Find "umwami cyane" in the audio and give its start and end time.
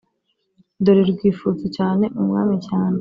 2.19-2.97